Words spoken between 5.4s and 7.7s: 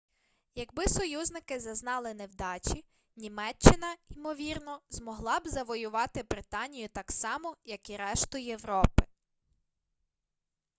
завоювати британію так само